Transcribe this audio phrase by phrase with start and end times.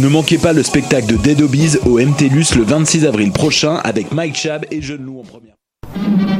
[0.00, 4.12] Ne manquez pas le spectacle de Dead Obies au MTLUS le 26 avril prochain avec
[4.12, 6.39] Mike Chab et Jeune Lou en première.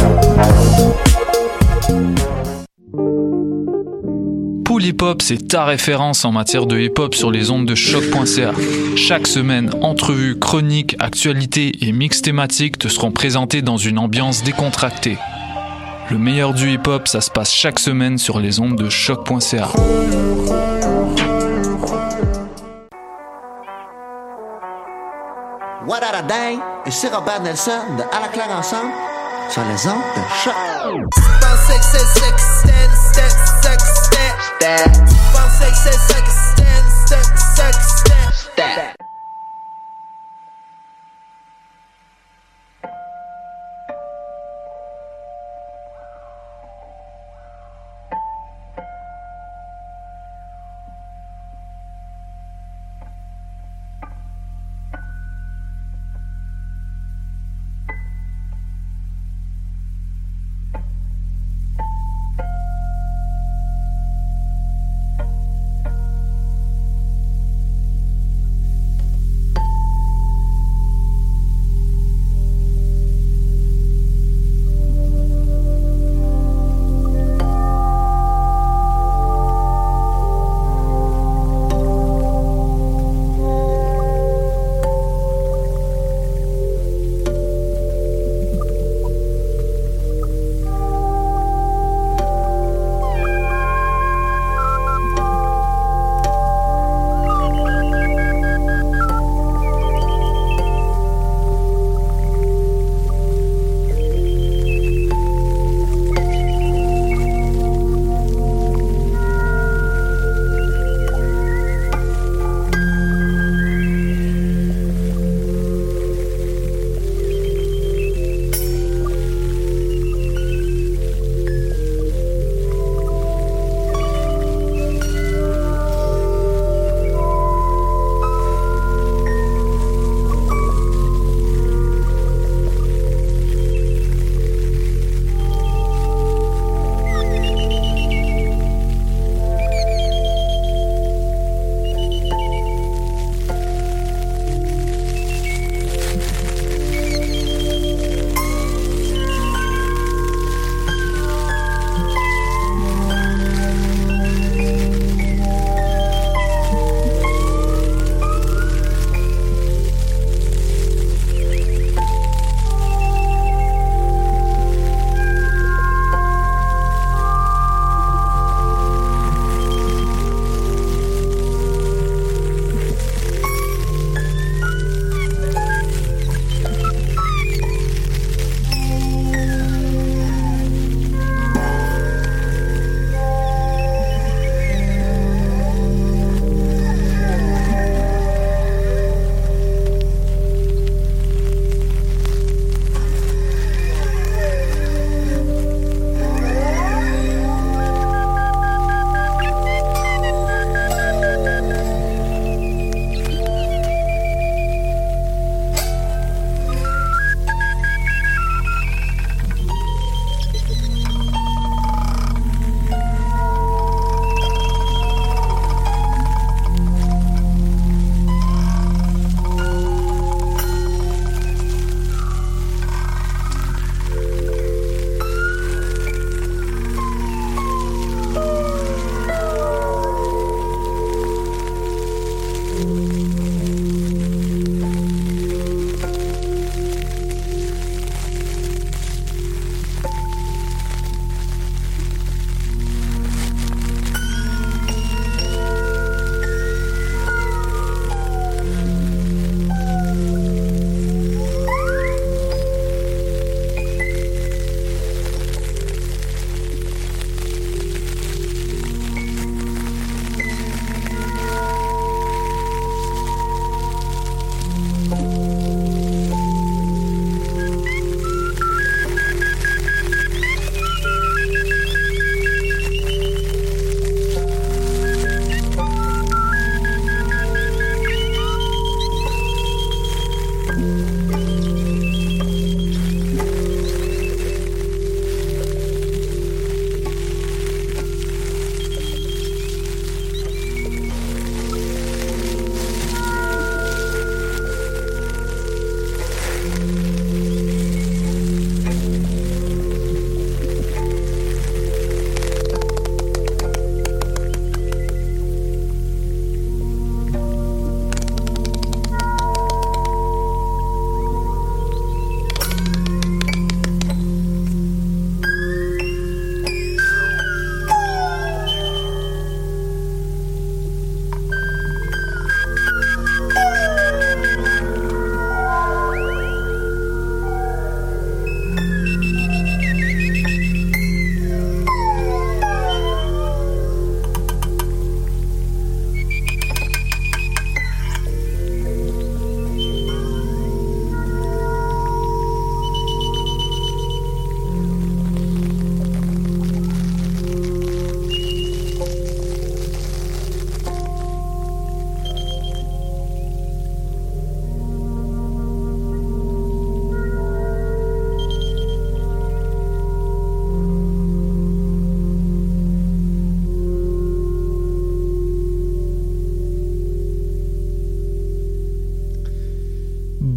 [5.01, 7.73] Pool Hip Hop, c'est ta référence en matière de hip hop sur les ondes de
[7.73, 8.51] choc.ca.
[8.95, 15.17] Chaque semaine, entrevues, chroniques, actualités et mix thématiques te seront présentés dans une ambiance décontractée.
[16.11, 19.69] Le meilleur du hip hop, ça se passe chaque semaine sur les ondes de choc.ca.
[25.87, 28.91] What a Day et c'est Robert Nelson de À la claire ensemble
[29.49, 30.53] sur les ondes de choc.
[34.61, 35.01] that.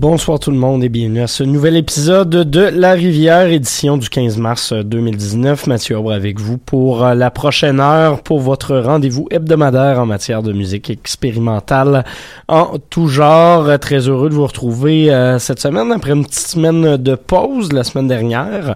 [0.06, 4.10] Bonsoir tout le monde et bienvenue à ce nouvel épisode de La Rivière, édition du
[4.10, 5.66] 15 mars 2019.
[5.66, 10.42] Mathieu Aubre avec vous pour euh, la prochaine heure pour votre rendez-vous hebdomadaire en matière
[10.42, 12.04] de musique expérimentale
[12.48, 13.78] en tout genre.
[13.78, 17.82] Très heureux de vous retrouver euh, cette semaine après une petite semaine de pause la
[17.82, 18.74] semaine dernière.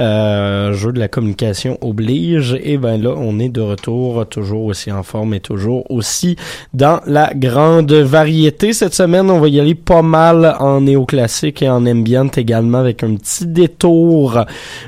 [0.00, 2.58] Euh, jeu de la communication oblige.
[2.60, 6.34] Et ben là, on est de retour, toujours aussi en forme et toujours aussi
[6.72, 8.72] dans la grande variété.
[8.72, 13.14] Cette semaine, on va y aller pas mal néoclassique et en ambient également avec un
[13.16, 14.44] petit détour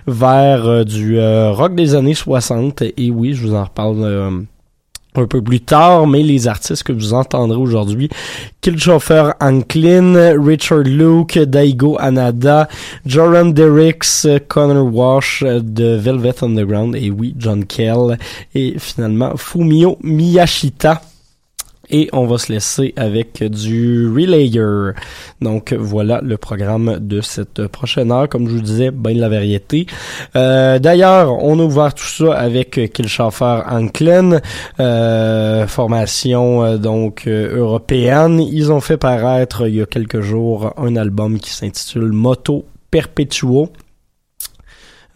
[0.07, 2.83] vers euh, du euh, rock des années 60.
[2.83, 4.31] Et oui, je vous en reparle euh,
[5.15, 8.11] un peu plus tard, mais les artistes que vous entendrez aujourd'hui,
[8.61, 12.69] Killchauffeur Anklin, Richard Luke, Daigo Anada,
[13.07, 18.19] Joran Derricks, Connor Wash de Velvet Underground, et oui, John Kell,
[18.55, 21.01] et finalement Fumio Miyashita.
[21.91, 24.93] Et on va se laisser avec du Relayer.
[25.41, 28.29] Donc voilà le programme de cette prochaine heure.
[28.29, 29.87] Comme je vous disais, ben de la variété.
[30.35, 34.41] Euh, D'ailleurs, on a ouvert tout ça avec Killshaffer Anklen,
[34.79, 38.41] euh, formation euh, donc euh, européenne.
[38.41, 43.71] Ils ont fait paraître il y a quelques jours un album qui s'intitule Moto Perpetuo.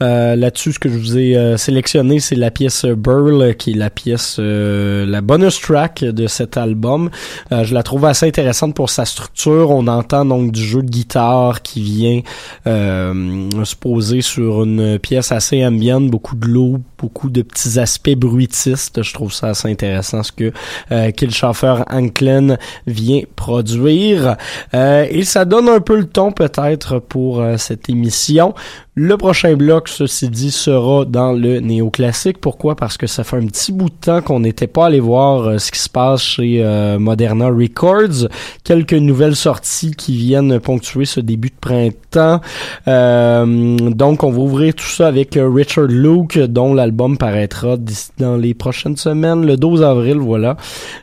[0.03, 3.75] Euh, là-dessus, ce que je vous ai euh, sélectionné, c'est la pièce Burl, qui est
[3.75, 7.11] la pièce, euh, la bonus track de cet album.
[7.51, 9.71] je la trouve assez intéressante pour sa structure.
[9.71, 12.23] On entend donc du jeu de guitare qui vient
[12.65, 19.03] se poser sur une pièce assez ambiante, beaucoup de l'eau, beaucoup de petits aspects bruitistes.
[19.03, 20.53] Je trouve ça assez intéressant ce que
[20.93, 24.37] euh, Killshaffer Anklen vient produire.
[24.73, 28.55] et ça donne un peu le ton peut-être pour cette émission.
[29.03, 32.39] Le prochain bloc, ceci dit, sera dans le néoclassique.
[32.39, 32.77] Pourquoi?
[32.77, 35.57] Parce que ça fait un petit bout de temps qu'on n'était pas allé voir euh,
[35.57, 38.29] ce qui se passe chez euh, Moderna Records.
[38.63, 42.43] Quelques nouvelles sorties qui viennent ponctuer ce début de printemps.
[42.89, 47.77] Euh, donc, on va ouvrir tout ça avec Richard Luke, dont l'album paraîtra
[48.19, 50.59] dans les prochaines semaines, le 12 avril, voilà.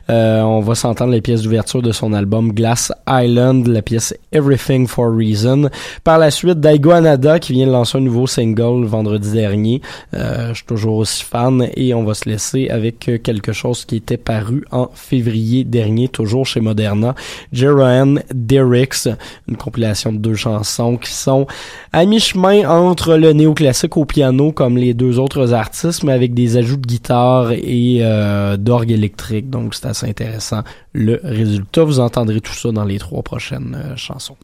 [0.08, 5.12] on va s'entendre les pièces d'ouverture de son album Glass Island, la pièce Everything for
[5.12, 5.68] Reason.
[6.04, 9.80] Par la suite, Daigo Anada, qui vient de lancer lancé un nouveau single vendredi dernier.
[10.12, 14.16] je suis toujours aussi fan et on va se laisser avec quelque chose qui était
[14.16, 17.14] paru en février dernier, toujours chez Moderna.
[17.52, 19.08] Jeroen Derricks,
[19.48, 21.46] une compilation de deux chansons qui sont
[21.92, 26.56] à mi-chemin entre le néoclassique au piano comme les deux autres artistes, mais avec des
[26.56, 28.02] ajouts de guitare et
[28.58, 29.50] d'orgue électrique.
[29.50, 31.84] Donc c'est assez intéressant le résultat.
[31.84, 34.36] Vous entendrez tout ça dans les trois prochaines euh, chansons.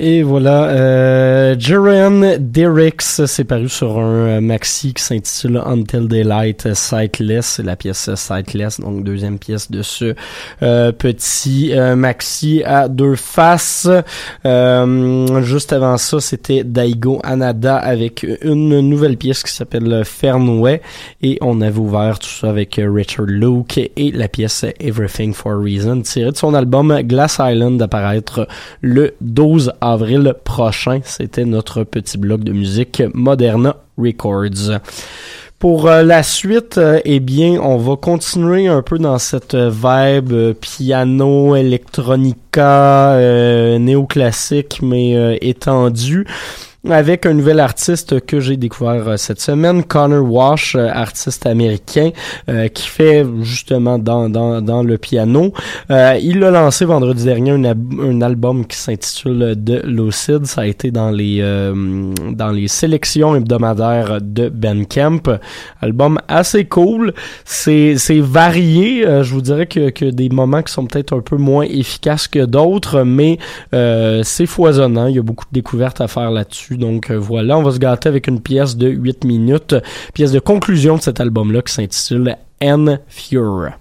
[0.00, 6.72] Et voilà, euh, Jerian Derricks, c'est paru sur un euh, maxi qui s'intitule Until Daylight
[6.72, 10.14] Sightless, la pièce Sightless, donc deuxième pièce de ce
[10.62, 13.88] euh, petit euh, maxi à deux faces.
[14.44, 20.80] juste avant ça, c'était Daigo Anada avec une nouvelle pièce qui s'appelle Fernway
[21.22, 25.60] et on avait ouvert tout ça avec Richard Luke et la pièce Everything for a
[25.60, 28.46] Reason tirée de son album Glass Island d'apparaître
[28.80, 29.87] le 12 avril
[30.44, 31.00] prochain.
[31.04, 34.80] C'était notre petit bloc de musique Moderna Records.
[35.58, 40.32] Pour euh, la suite, euh, eh bien, on va continuer un peu dans cette vibe
[40.32, 43.18] euh, piano, electronica,
[43.78, 46.26] néoclassique, mais étendue
[46.84, 52.10] avec un nouvel artiste que j'ai découvert euh, cette semaine, Connor Wash, euh, artiste américain
[52.48, 55.52] euh, qui fait justement dans, dans, dans le piano.
[55.90, 60.46] il a lancé vendredi dernier un, un album qui s'intitule The Lucid.
[60.46, 61.38] Ça a été dans les
[62.32, 65.30] dans les sélections hebdomadaires de Ben Camp.
[65.80, 67.12] Album assez cool.
[67.44, 69.02] C'est c'est varié.
[69.22, 72.44] je vous dirais que, que des moments qui sont peut-être un peu moins efficaces que
[72.44, 73.38] d'autres, mais
[73.72, 75.06] c'est foisonnant.
[75.06, 76.67] Il y a beaucoup de découvertes à faire là-dessus.
[76.76, 79.76] Donc euh, voilà, on va se gâter avec une pièce de 8 minutes,
[80.14, 83.72] pièce de conclusion de cet album-là qui s'intitule N Fure.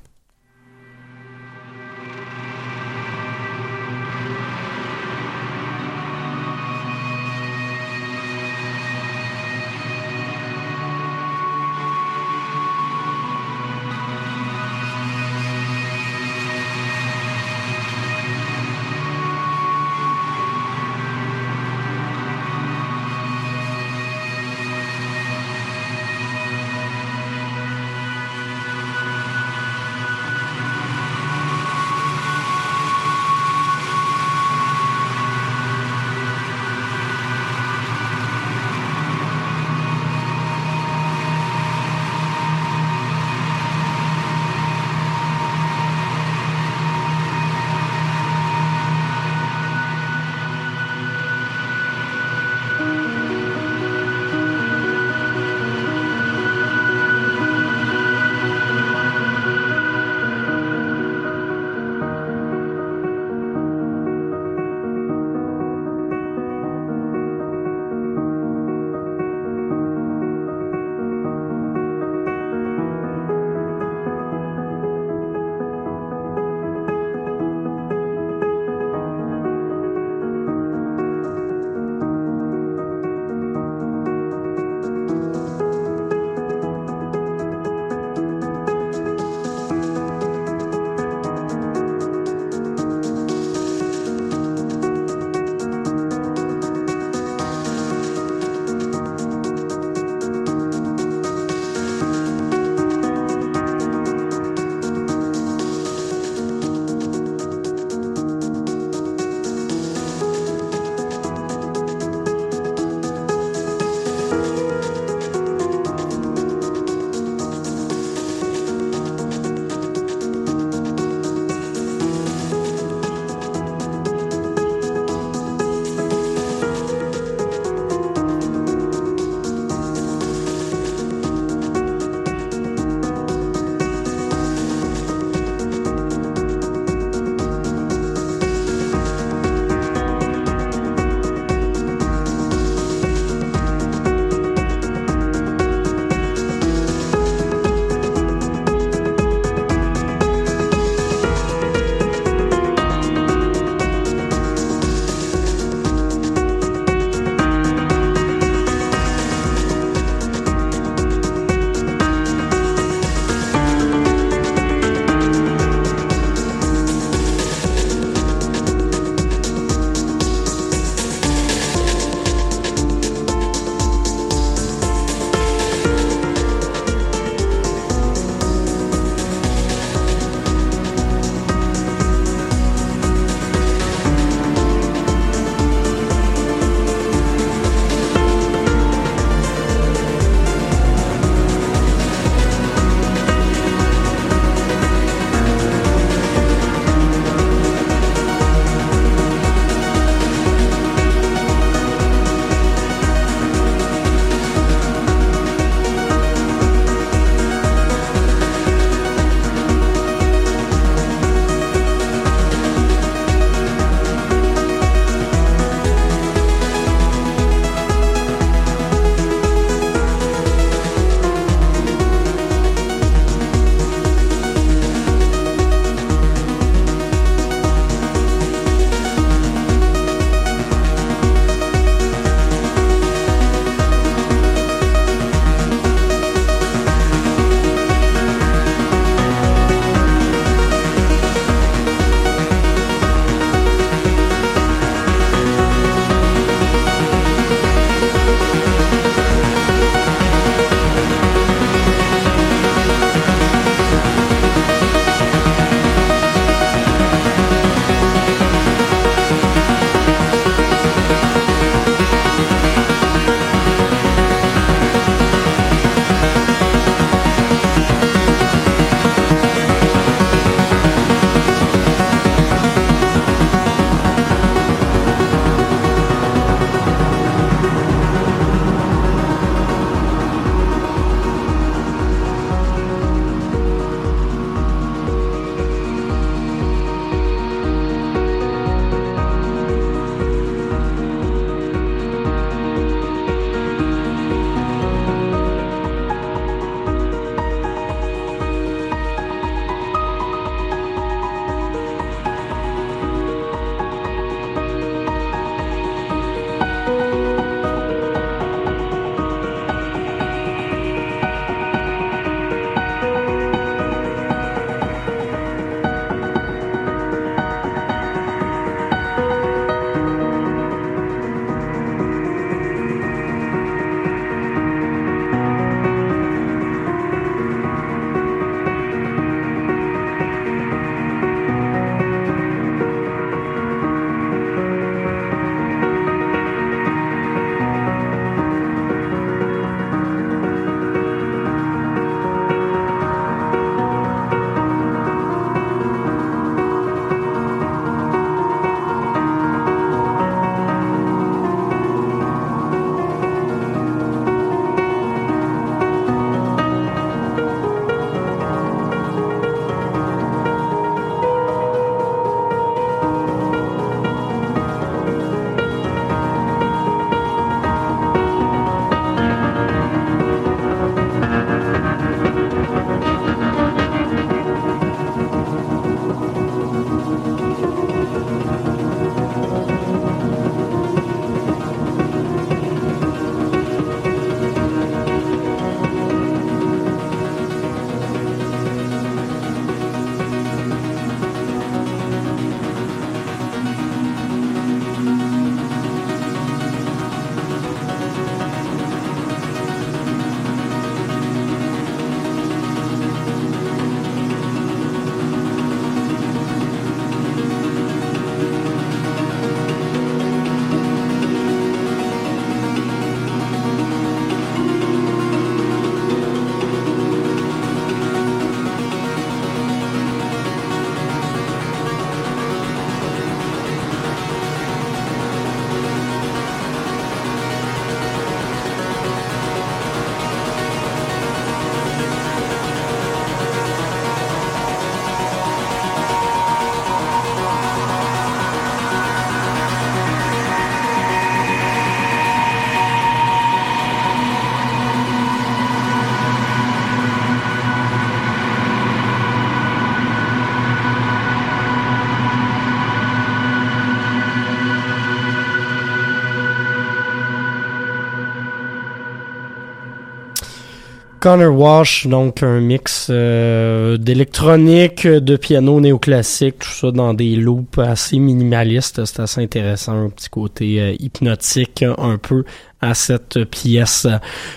[461.27, 467.79] Connor Wash, donc un mix euh, d'électronique, de piano néoclassique, tout ça dans des loops
[467.79, 469.03] assez minimalistes.
[469.03, 472.45] C'est assez intéressant, un petit côté euh, hypnotique un peu
[472.81, 474.07] à cette pièce.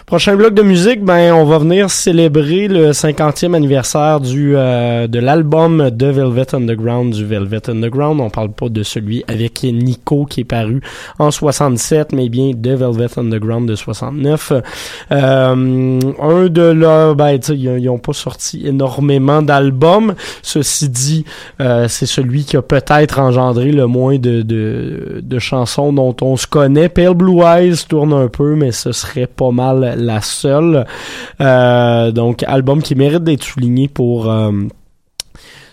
[0.04, 5.18] Prochain bloc de musique, ben on va venir célébrer le 50e anniversaire du euh, de
[5.18, 8.20] l'album de Velvet Underground du Velvet Underground.
[8.20, 10.82] On parle pas de celui avec Nico qui est paru
[11.18, 14.52] en 67, mais bien de Velvet Underground de 69.
[15.12, 20.14] Euh, un de là, ben ils ont pas sorti énormément d'albums.
[20.42, 21.24] Ceci dit,
[21.60, 26.36] euh, c'est celui qui a peut-être engendré le moins de, de, de chansons dont on
[26.36, 26.90] se connaît.
[26.90, 30.86] Pale Blue Eyes tourne un peu, mais ce serait pas mal la seule.
[31.40, 34.50] Euh, donc, album qui mérite d'être souligné pour euh,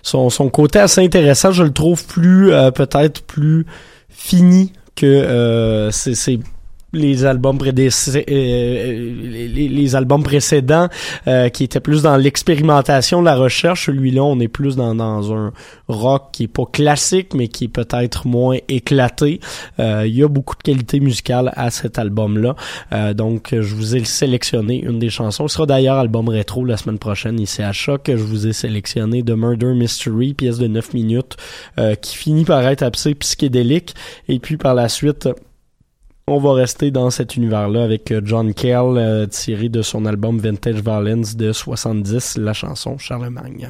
[0.02, 1.52] son, son côté assez intéressant.
[1.52, 3.66] Je le trouve plus, euh, peut-être plus
[4.10, 6.40] fini que c'est
[6.94, 7.72] les albums euh,
[8.28, 10.88] les, les, albums précédents
[11.28, 13.88] euh, qui étaient plus dans l'expérimentation, la recherche.
[13.88, 15.52] Celui-là, on est plus dans, dans un
[15.90, 19.42] rock qui est pas classique, mais qui est peut-être moins éclaté.
[19.80, 22.56] Euh, il y a beaucoup de qualité musicale à cet album-là.
[23.14, 25.48] donc, je vous ai sélectionné une des chansons.
[25.48, 28.04] Ce sera d'ailleurs album rétro la semaine prochaine ici à Choc.
[28.08, 31.36] Je vous ai sélectionné The Murder Mystery, pièce de 9 minutes,
[32.02, 33.94] qui finit par être assez psychédélique.
[34.30, 35.28] Et puis par la suite,
[36.30, 40.38] on va rester dans cet univers-là avec euh, John Kell, euh, tiré de son album
[40.38, 43.70] Vintage Violence de 70, la chanson Charlemagne.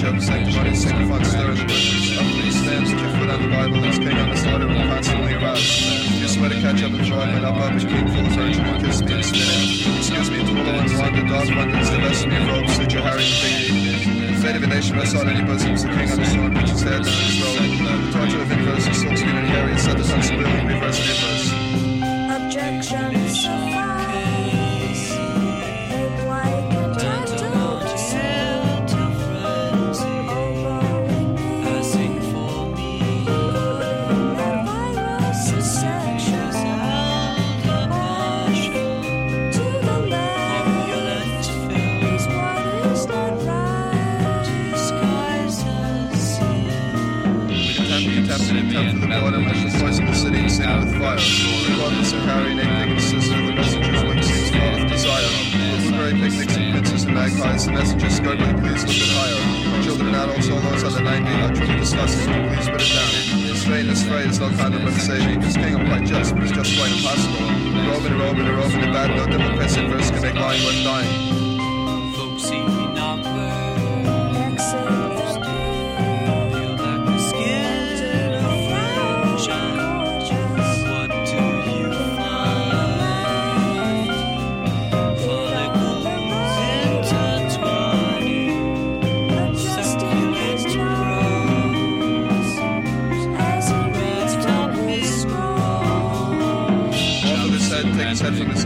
[0.00, 2.16] Job, sanctified his stirring the.
[2.16, 2.24] Up
[3.20, 4.36] foot on the Bible, king on the
[4.70, 5.32] and constantly.
[6.18, 7.04] You swear to catch up and
[7.84, 9.12] king full of urge, and kiss me
[10.00, 13.28] Excuse me all ones, the best in your robes, suit your and
[14.32, 14.96] The fate of a nation
[15.28, 15.44] any
[15.84, 16.80] the king on the sword, which is.
[16.80, 18.48] The torture of
[18.94, 21.52] soul's the area, set the sun's will, reverse the inverse.
[22.40, 23.09] Objection.
[50.60, 51.16] blazing out of fire.
[51.16, 55.32] The is are carrying a picnic system of the messengers, which seems full of desire.
[55.72, 59.82] With prairie picnics and pigeons and magpies, the messengers struggling, please look at higher.
[59.82, 63.10] Children and adults, all those under 90, are truly disgusting, please put it down.
[63.48, 65.40] This vain, this rain is not kind of saving.
[65.40, 67.46] This king of quite just, but it's just quite impossible.
[67.88, 71.19] Roman, Roman, Roman, a bad no democracy, verse, can make lying worth dying.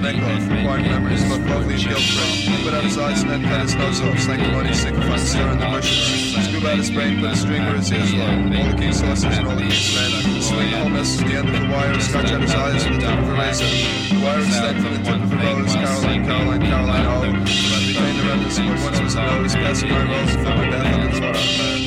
[0.04, 2.64] His head from his neck off, acquiring memories of a lovely and guilt-free.
[2.64, 5.66] Put out his eyes and then cut his nose off, sanctimony, signifying stir in the
[5.66, 6.44] bushes.
[6.44, 8.22] Scoop out his brain, put a string where his ears were.
[8.22, 10.42] All the king's sauces and all the king's men.
[10.42, 13.00] Swing the whole mess to the end of the wire, scratch out his eyes with
[13.00, 13.64] the tip of a razor.
[13.64, 17.22] The wire extend from the tip of a rose, Caroline, Caroline, Caroline, oh.
[17.24, 20.94] Retain the remnants of what once was a nose, passing my rose, full of death
[20.94, 21.83] on the floor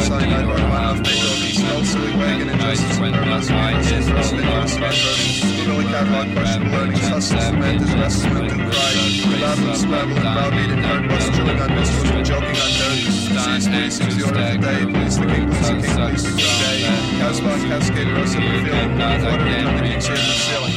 [0.00, 4.16] sign I don't know half make of these constantly wagging injustice and paramount conditions for
[4.16, 9.40] all ignorance and unburdening purely catalog question learnings hustle cement is wrestlement and pride.
[9.40, 13.14] Babble spabble and browbeat and hard bust chilling on whistles and joking on dirties
[13.44, 16.30] sees police is the order of day police the king police the king police the
[16.36, 16.78] king day
[17.18, 20.76] Casbah and Cascade Rosa revealing water and the picture of the ceiling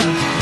[0.00, 0.41] yeah.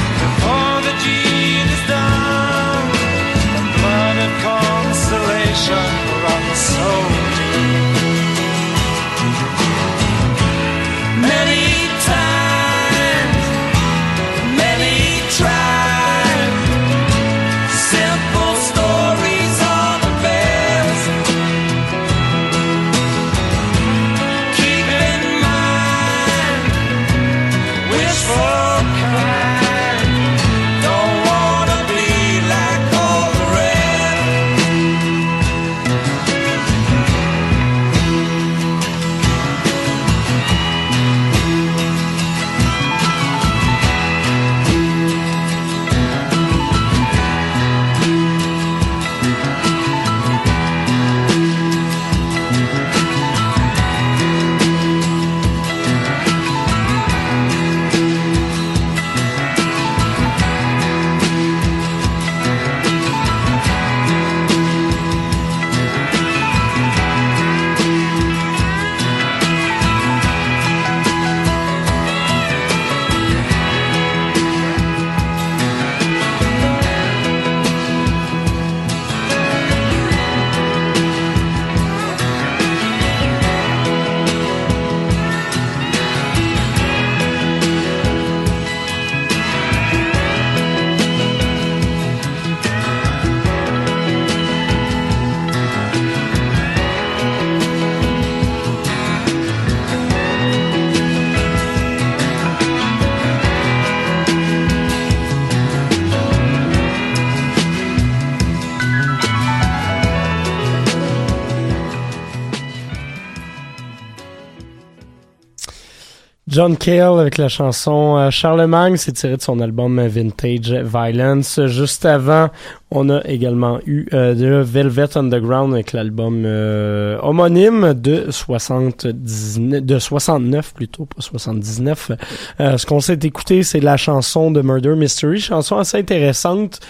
[116.51, 121.61] John Cale avec la chanson euh, Charlemagne, c'est tiré de son album Vintage Violence.
[121.67, 122.51] Juste avant,
[122.93, 129.99] on a également eu euh, de Velvet Underground avec l'album euh, homonyme de 79, de
[130.01, 132.11] 69 plutôt, pas 79.
[132.59, 136.81] Euh, ce qu'on s'est écouté, c'est la chanson de Murder Mystery, chanson assez intéressante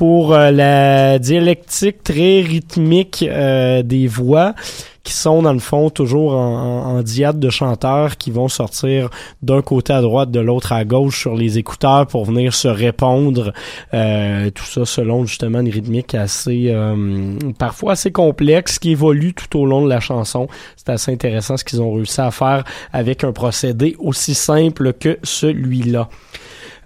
[0.00, 4.54] pour euh, la dialectique très rythmique euh, des voix
[5.02, 9.10] qui sont dans le fond toujours en, en, en diade de chanteurs qui vont sortir
[9.42, 13.52] d'un côté à droite, de l'autre à gauche sur les écouteurs pour venir se répondre.
[13.92, 19.58] Euh, tout ça selon justement une rythmique assez euh, parfois assez complexe qui évolue tout
[19.58, 20.48] au long de la chanson.
[20.76, 25.18] C'est assez intéressant ce qu'ils ont réussi à faire avec un procédé aussi simple que
[25.22, 26.08] celui-là.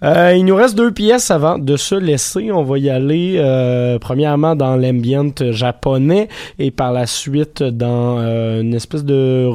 [0.05, 2.53] Euh, il nous reste deux pièces avant de se laisser.
[2.53, 6.29] On va y aller euh, premièrement dans l'ambient japonais
[6.59, 9.49] et par la suite dans euh, une espèce de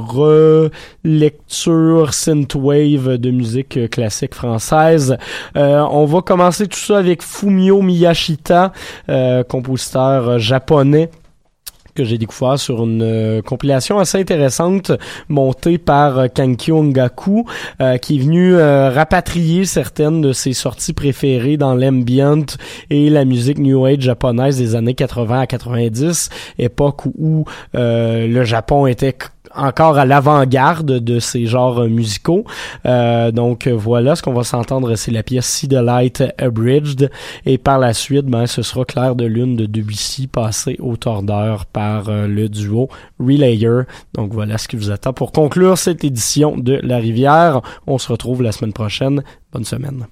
[1.03, 5.17] relecture synthwave de musique classique française.
[5.55, 8.73] Euh, on va commencer tout ça avec Fumio Miyashita,
[9.09, 11.11] euh, compositeur japonais
[11.99, 14.93] que j'ai découvert sur une euh, compilation assez intéressante
[15.27, 17.43] montée par euh, Kankyo Ngaku
[17.81, 22.45] euh, qui est venu rapatrier certaines de ses sorties préférées dans l'ambient
[22.89, 27.43] et la musique new age japonaise des années 80 à 90 époque où
[27.73, 29.17] le Japon était
[29.55, 32.45] encore à l'avant-garde de ces genres musicaux.
[32.85, 37.09] Euh, donc voilà, ce qu'on va s'entendre, c'est la pièce See the Light Abridged.
[37.45, 41.65] Et par la suite, ben, ce sera Claire de Lune de Debussy passé au tordeur
[41.65, 42.89] par euh, le duo
[43.19, 43.81] Relayer.
[44.13, 47.61] Donc voilà ce qui vous attend pour conclure cette édition de La Rivière.
[47.87, 49.23] On se retrouve la semaine prochaine.
[49.51, 50.07] Bonne semaine.